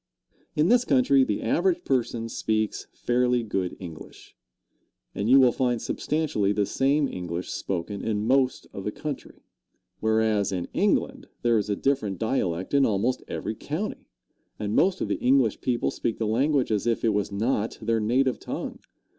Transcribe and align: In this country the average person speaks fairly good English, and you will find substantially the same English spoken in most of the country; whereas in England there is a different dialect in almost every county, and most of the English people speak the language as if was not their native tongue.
In 0.55 0.69
this 0.69 0.83
country 0.83 1.23
the 1.23 1.43
average 1.43 1.83
person 1.85 2.27
speaks 2.27 2.87
fairly 2.91 3.43
good 3.43 3.77
English, 3.79 4.35
and 5.13 5.29
you 5.29 5.39
will 5.39 5.51
find 5.51 5.79
substantially 5.79 6.51
the 6.51 6.65
same 6.65 7.07
English 7.07 7.51
spoken 7.51 8.01
in 8.03 8.25
most 8.25 8.65
of 8.73 8.83
the 8.83 8.91
country; 8.91 9.43
whereas 9.99 10.51
in 10.51 10.67
England 10.73 11.27
there 11.43 11.59
is 11.59 11.69
a 11.69 11.75
different 11.75 12.17
dialect 12.17 12.73
in 12.73 12.83
almost 12.83 13.21
every 13.27 13.53
county, 13.53 14.07
and 14.57 14.73
most 14.75 15.01
of 15.01 15.07
the 15.07 15.19
English 15.19 15.61
people 15.61 15.91
speak 15.91 16.17
the 16.17 16.25
language 16.25 16.71
as 16.71 16.87
if 16.87 17.03
was 17.03 17.31
not 17.31 17.77
their 17.79 17.99
native 17.99 18.39
tongue. 18.39 18.79